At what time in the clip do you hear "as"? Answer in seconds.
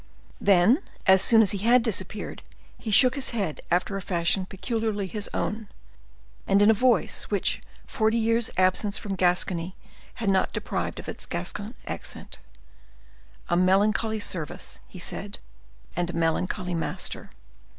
1.05-1.21, 1.43-1.51